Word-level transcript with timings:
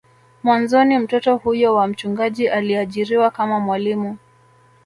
Mwanzoni 0.43 0.99
mtoto 0.99 1.37
huyo 1.37 1.73
wa 1.75 1.87
mchungaji 1.87 2.47
aliajiriwa 2.47 3.31
kama 3.31 3.59
mwalimu 3.59 4.17